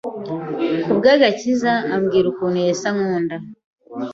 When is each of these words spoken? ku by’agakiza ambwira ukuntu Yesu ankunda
ku 0.83 0.91
by’agakiza 0.99 1.71
ambwira 1.95 2.25
ukuntu 2.29 2.57
Yesu 2.67 2.83
ankunda 2.91 3.35